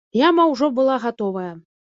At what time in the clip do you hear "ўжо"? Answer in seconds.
0.53-0.71